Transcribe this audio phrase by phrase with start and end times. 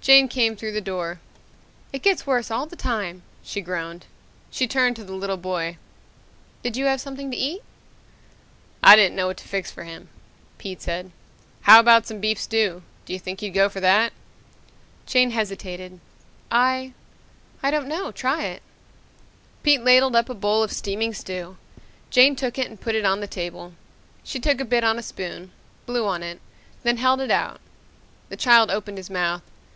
[0.00, 1.20] Jane came through the door.
[1.92, 4.06] "It gets worse all the time," she groaned.
[4.50, 5.76] She turned to the little boy.
[6.64, 7.62] "Did you have something to eat?"
[8.82, 10.08] "I didn't know what to fix for him,"
[10.56, 11.12] Pete said.
[11.62, 12.82] "How about some beef stew?
[13.04, 14.12] Do you think he'd go for that?"
[15.06, 16.00] Jane hesitated.
[16.50, 16.92] "I
[17.62, 18.10] I don't know.
[18.10, 18.62] Try it."
[19.62, 21.56] Pete ladled up a bowl of steaming stew.
[22.10, 23.74] Jane took it and put it on the table.
[24.24, 25.52] She took a bit on a spoon,
[25.86, 26.40] blew on it,
[26.82, 27.60] then held it out.
[28.30, 29.42] The child opened his mouth.